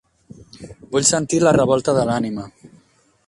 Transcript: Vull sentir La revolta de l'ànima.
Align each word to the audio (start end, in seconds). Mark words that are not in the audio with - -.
Vull 0.95 1.05
sentir 1.09 1.41
La 1.43 1.53
revolta 1.57 1.97
de 1.99 2.07
l'ànima. 2.11 2.47